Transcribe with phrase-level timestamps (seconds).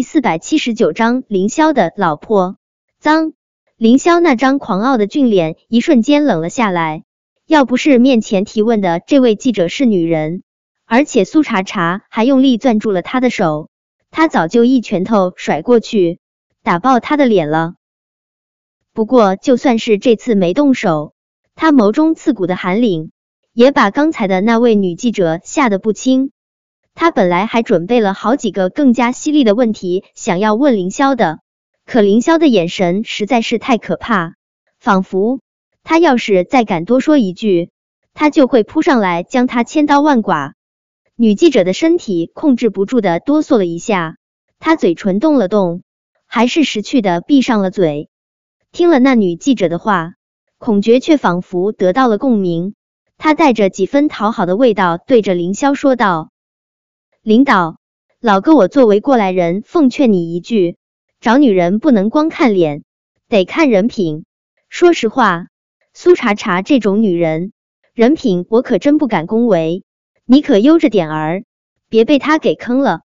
[0.00, 2.56] 第四百七十九章凌霄的老婆
[3.00, 3.34] 脏。
[3.76, 7.04] 凌霄那张狂傲的俊脸一瞬间冷了下来。
[7.46, 10.42] 要不是面前提问的这位记者是女人，
[10.86, 13.68] 而且苏茶茶还用力攥住了他的手，
[14.10, 16.18] 他早就一拳头甩过去，
[16.62, 17.74] 打爆他的脸了。
[18.94, 21.12] 不过，就算是这次没动手，
[21.54, 23.10] 他眸中刺骨的寒凛
[23.52, 26.32] 也把刚才的那位女记者吓得不轻。
[27.00, 31.38] 他本来还准备了好几个更加犀利的问题，想要问凌霄的，
[31.86, 34.34] 可凌霄的眼神实在是太可怕，
[34.78, 35.40] 仿佛
[35.82, 37.70] 他要是再敢多说一句，
[38.12, 40.52] 他就会扑上来将他千刀万剐。
[41.16, 44.18] 女记者的身体控制不住的哆嗦了一下，
[44.58, 45.80] 她嘴唇动了动，
[46.26, 48.10] 还是识趣的闭上了嘴。
[48.72, 50.16] 听了那女记者的话，
[50.58, 52.74] 孔觉却仿佛得到了共鸣，
[53.16, 56.28] 他带着几分讨好的味道，对着凌霄说道。
[57.22, 57.76] 领导，
[58.18, 60.78] 老哥，我作为过来人，奉劝你一句：
[61.20, 62.82] 找女人不能光看脸，
[63.28, 64.24] 得看人品。
[64.70, 65.48] 说实话，
[65.92, 67.52] 苏茶茶这种女人，
[67.92, 69.84] 人品我可真不敢恭维，
[70.24, 71.44] 你可悠着点儿，
[71.90, 73.02] 别被她给坑了。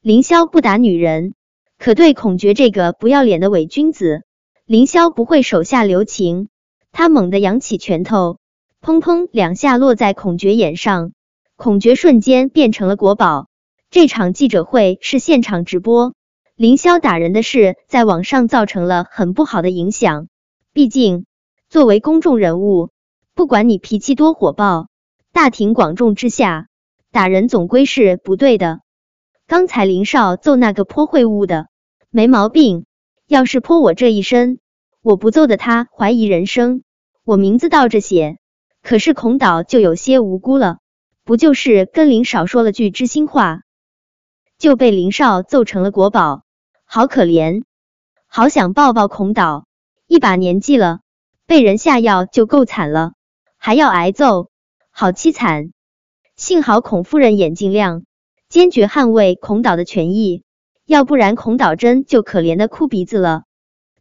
[0.00, 1.34] 凌霄不打女人，
[1.78, 4.24] 可对孔觉这个不要脸的伪君子，
[4.64, 6.48] 凌霄不会手下留情。
[6.90, 8.38] 他猛地扬起拳头，
[8.82, 11.12] 砰砰两下落在孔觉眼上。
[11.56, 13.48] 孔觉瞬间变成了国宝。
[13.88, 16.12] 这场记者会是现场直播，
[16.54, 20.28] 凌霄打人的事在网上造成了很不好的影响。
[20.74, 21.24] 毕竟
[21.70, 22.90] 作为公众人物，
[23.34, 24.88] 不管你脾气多火爆，
[25.32, 26.68] 大庭广众之下
[27.10, 28.80] 打人总归是不对的。
[29.46, 31.68] 刚才林少揍那个泼秽物的
[32.10, 32.84] 没毛病，
[33.26, 34.58] 要是泼我这一身，
[35.00, 36.82] 我不揍的他怀疑人生。
[37.24, 38.36] 我名字倒着写，
[38.82, 40.78] 可是孔导就有些无辜了。
[41.26, 43.62] 不就是跟林少说了句知心话，
[44.58, 46.44] 就被林少揍成了国宝，
[46.84, 47.64] 好可怜，
[48.28, 49.66] 好想抱抱孔导。
[50.06, 51.00] 一把年纪了，
[51.44, 53.14] 被人下药就够惨了，
[53.58, 54.50] 还要挨揍，
[54.92, 55.72] 好凄惨。
[56.36, 58.04] 幸好孔夫人眼睛亮，
[58.48, 60.44] 坚决捍卫孔导的权益，
[60.84, 63.42] 要不然孔导真就可怜的哭鼻子了。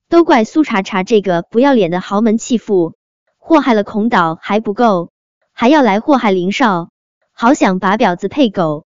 [0.09, 2.94] 都怪苏茶茶这个不要脸的豪门弃妇，
[3.39, 5.09] 祸害了孔导还不够，
[5.53, 6.89] 还要来祸害林少。
[7.38, 8.85] 好想把婊子配狗。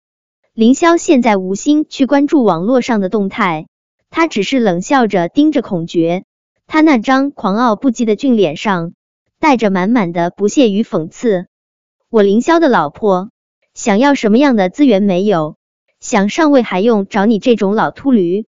[0.54, 3.68] 凌霄现在无心去关注网络上的动态，
[4.10, 6.26] 他只是冷笑着盯着孔觉，
[6.68, 8.92] 他那张狂傲不羁的俊脸上
[9.40, 11.48] 带着满满的不屑与讽刺。
[12.10, 13.30] 我凌霄的老婆
[13.74, 15.56] 想要什么样的资源没有？
[16.02, 18.46] 想上位还用找你这种老秃驴？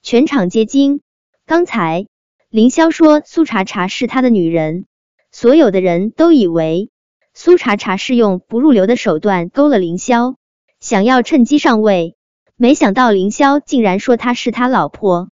[0.00, 1.00] 全场皆惊。
[1.44, 2.06] 刚才
[2.50, 4.86] 凌霄说苏茶茶是他的女人，
[5.32, 6.92] 所有的人都以为。
[7.36, 10.36] 苏茶茶是用不入流的手段勾了凌霄，
[10.78, 12.14] 想要趁机上位。
[12.56, 15.30] 没想到凌霄竟然说她是他老婆，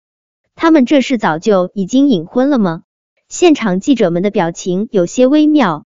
[0.53, 2.83] 他们这是早就已经隐婚了吗？
[3.27, 5.85] 现场记者们的表情有些微妙。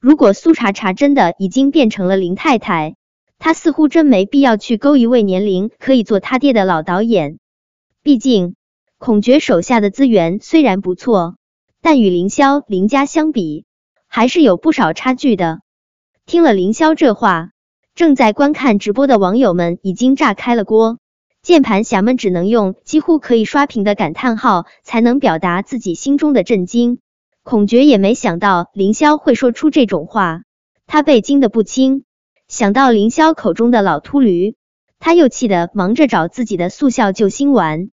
[0.00, 2.96] 如果苏茶茶真的已经变成了林太太，
[3.38, 7.38] 她似乎真没必要去勾一位年龄可以做他爹的老导演。
[8.02, 8.54] 毕竟
[8.96, 11.36] 孔觉手下的资源虽然不错，
[11.82, 13.66] 但与凌霄林家相比。
[14.12, 15.60] 还是有不少差距的。
[16.26, 17.52] 听了凌霄这话，
[17.94, 20.98] 正在观看直播的网友们已经炸开了锅，
[21.42, 26.98] 键盘侠们只能用几乎可以刷屏的感叹号才能表达自己心中的震惊。
[27.44, 30.42] 孔觉也没想到凌霄会说出这种话，
[30.88, 32.04] 他被惊得不轻。
[32.48, 34.56] 想到凌霄口中的老秃驴，
[34.98, 37.90] 他又气得忙着找自己的速效救心丸。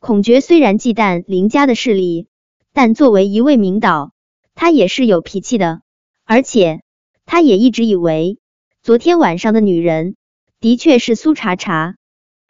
[0.00, 2.28] 孔觉虽然忌惮林家的势力，
[2.74, 4.12] 但作为一位名导。
[4.56, 5.82] 他也是有脾气的，
[6.24, 6.80] 而且
[7.26, 8.38] 他也一直以为
[8.82, 10.16] 昨天晚上的女人
[10.60, 11.96] 的确是苏茶茶。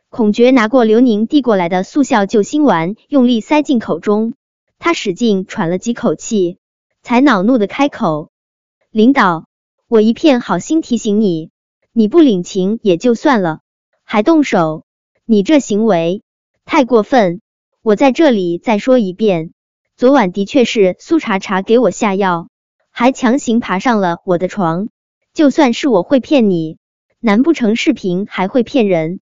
[0.09, 4.34] 孔觉拿过刘宁递过来的速效救心丸，用力塞进口中，
[4.78, 6.59] 他使劲喘了几口气，
[7.03, 8.31] 才恼怒的开口
[8.93, 9.47] ：“领导，
[9.88, 11.50] 我一片好心提醒你，
[11.93, 13.59] 你不领情也就算了，
[14.05, 14.84] 还动手，
[15.25, 16.23] 你这行为
[16.65, 17.41] 太过分。
[17.82, 19.50] 我在这里再说一遍。”
[19.96, 22.48] 昨晚的确是苏茶茶给我下药，
[22.90, 24.90] 还强行爬上了我的床。
[25.32, 26.76] 就算是我会骗你，
[27.19, 29.20] 难不成视频还会骗人？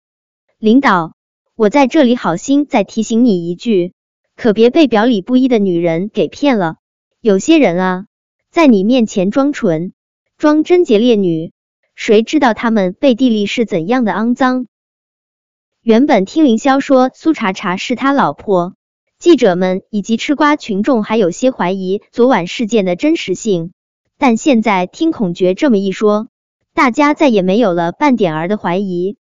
[0.59, 1.13] 领导，
[1.57, 3.93] 我在这里好心再提醒你一句，
[4.35, 6.77] 可别被表里不一的女人给骗了。
[7.21, 8.07] 有些人啊，
[8.51, 9.93] 在你面前装纯、
[10.39, 11.53] 装贞洁烈女，
[11.95, 14.67] 谁知道他们背地里是怎样的肮脏？
[15.83, 18.75] 原本听凌霄说苏茶茶是他老婆。
[19.23, 23.71] 记者们以及吃瓜群众还有些怀疑昨晚事件的真实性，
[24.19, 26.27] 但现在听孔觉这么一说，
[26.75, 29.17] 大家再也没有了半点儿的怀疑。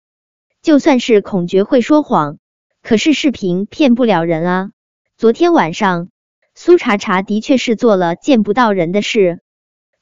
[0.60, 2.38] 就算是孔觉会说谎，
[2.82, 4.70] 可是视频骗不了人啊。
[5.16, 6.08] 昨天晚上，
[6.52, 9.38] 苏茶茶的确是做了见不到人的事。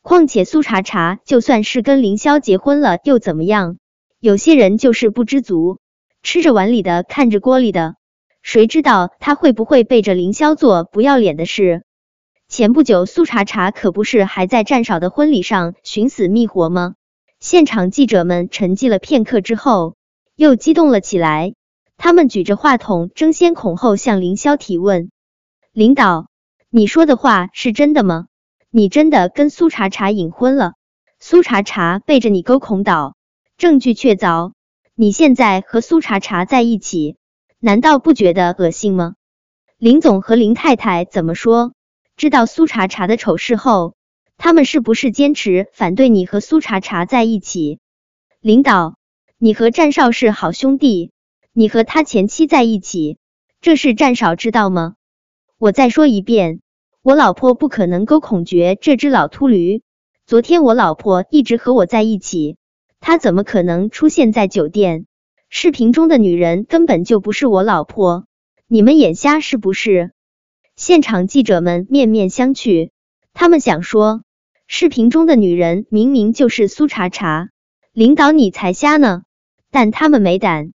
[0.01, 3.77] 况且苏茶茶就算是跟凌霄结婚了又怎么样？
[4.19, 5.79] 有些人就是不知足，
[6.23, 7.97] 吃着碗里的看着锅里的，
[8.43, 11.83] 谁知道他会不会背着凌霄做不要脸的事？
[12.49, 16.95] 前不久苏茶茶可不是还在战少的婚礼上寻死觅活吗？
[17.39, 19.95] 现场记者们沉寂了片刻之后，
[20.37, 21.55] 又激动了起来。
[21.97, 25.11] 他们举着话筒，争先恐后向凌霄提问
[25.73, 26.29] ：“领导，
[26.71, 28.27] 你说的话是真的吗？
[28.71, 30.73] 你真的跟苏茶茶隐婚了？
[31.19, 33.15] 苏茶茶背着你勾孔岛，
[33.59, 34.53] 证据确凿。
[34.95, 37.17] 你现在和苏茶茶在一起，
[37.61, 39.15] 难道不觉得恶心吗？”
[39.79, 41.73] 林总和林太太怎么说？
[42.17, 43.95] 知道苏茶茶的丑事后，
[44.37, 47.79] 他们是不是坚持反对你和苏茶茶在一起？
[48.41, 48.97] 领导，
[49.39, 51.13] 你和战少是好兄弟。
[51.53, 53.19] 你和他前妻在一起，
[53.61, 54.95] 这事战少知道吗？
[55.59, 56.61] 我再说一遍，
[57.03, 59.83] 我老婆不可能勾孔雀这只老秃驴。
[60.27, 62.57] 昨天我老婆一直和我在一起，
[63.01, 65.07] 她怎么可能出现在酒店？
[65.53, 68.25] 视频中的女人根本就不是我老婆，
[68.69, 70.13] 你们眼瞎是不是？
[70.77, 72.91] 现场记者们面面相觑，
[73.35, 74.23] 他们想说，
[74.69, 77.49] 视频中的女人明明就是苏茶茶，
[77.93, 79.25] 领导你才瞎呢，
[79.73, 80.71] 但他们没胆。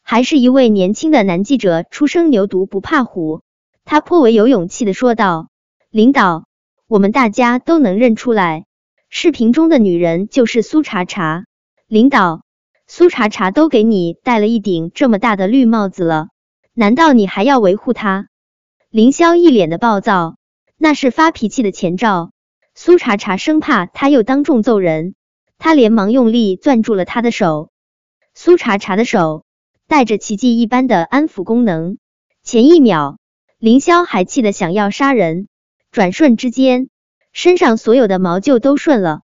[0.00, 3.42] 还是一位年轻的男记者，初生牛犊不怕虎。
[3.84, 5.48] 他颇为有勇气的说道
[5.90, 6.46] ：“领导，
[6.86, 8.64] 我们大家都能认出来，
[9.08, 11.46] 视频中的女人就是苏茶茶。
[11.88, 12.42] 领导，
[12.98, 16.28] 苏茶茶都给你戴了一顶这么大的绿帽子了，
[16.72, 18.28] 难道你还要维护她？”
[18.88, 20.38] 凌霄一脸的暴躁，
[20.78, 22.30] 那是发脾气的前兆。
[22.74, 25.14] 苏茶茶生怕他又当众揍人，
[25.58, 27.68] 他连忙用力攥住了他的手。
[28.32, 29.44] 苏茶茶的手。
[29.86, 31.98] 带着奇迹一般的安抚功能。
[32.42, 33.18] 前一秒，
[33.58, 35.48] 凌霄还气得想要杀人，
[35.90, 36.88] 转瞬之间，
[37.34, 39.20] 身上所有的毛就都顺了。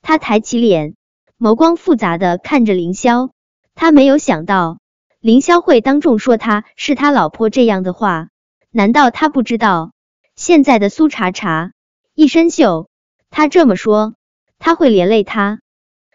[0.00, 0.94] 他抬起脸，
[1.42, 3.30] 眸光复杂的看着凌霄。
[3.74, 4.78] 他没有想到
[5.18, 8.28] 凌霄会当众说他是他老婆这样的话。
[8.70, 9.92] 难道他不知道
[10.36, 11.72] 现在的苏茶茶
[12.14, 12.86] 一身锈？
[13.28, 14.14] 他这么说，
[14.60, 15.60] 他会连累他。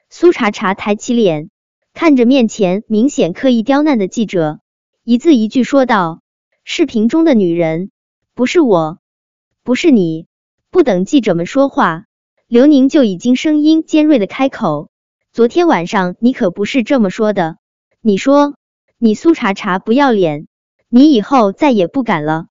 [0.09, 1.49] 苏茶茶抬起脸。
[1.93, 4.61] 看着面前明显刻意刁难的记者，
[5.03, 6.21] 一字一句说道
[6.63, 7.91] ：“视频中的女人
[8.33, 8.99] 不是我，
[9.63, 10.27] 不是你。”
[10.71, 12.05] 不等记者们说话，
[12.47, 14.89] 刘宁就已经声音尖锐的开口
[15.37, 17.57] ：“昨天晚上你可不是这么说的。
[18.01, 18.55] 你说
[18.97, 20.47] 你苏茶茶不要脸，
[20.89, 22.47] 你以后再也不敢了。”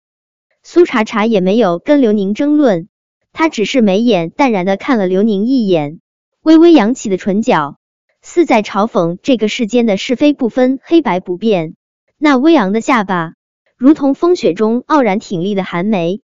[0.63, 2.89] 苏茶茶也没有跟刘宁争论，
[3.33, 5.99] 他只是眉眼淡然的看了刘宁一眼，
[6.43, 7.77] 微微扬起的唇角。
[8.23, 11.75] 似在嘲讽这个世间的是非不分、黑白不变。
[12.17, 13.33] 那微昂的下巴，
[13.77, 16.21] 如同风雪中傲然挺立的寒梅。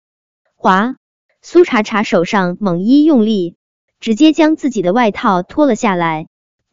[0.55, 0.95] 华
[1.43, 3.57] 苏茶茶手上猛一用力，
[3.99, 6.25] 直接将自己的外套脱了下来。